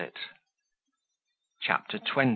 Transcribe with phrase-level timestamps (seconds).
[1.61, 2.29] CHAPTER XX.